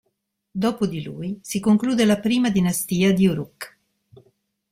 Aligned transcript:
Dopo 0.49 0.87
di 0.87 1.03
lui 1.03 1.37
si 1.43 1.59
conclude 1.59 2.05
la 2.05 2.19
I 2.19 2.51
dinastia 2.51 3.13
di 3.13 3.27
Uruk. 3.27 3.77